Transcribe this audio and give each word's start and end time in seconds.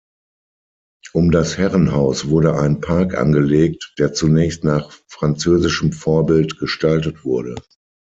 Um 1.13 1.29
das 1.29 1.59
Herrenhaus 1.59 2.27
wurde 2.27 2.57
ein 2.57 2.81
Park 2.81 3.13
angelegt, 3.13 3.93
der 3.99 4.13
zunächst 4.13 4.63
nach 4.63 4.91
französischem 5.07 5.91
Vorbild 5.91 6.57
gestaltet 6.57 7.23
wurde. 7.23 7.53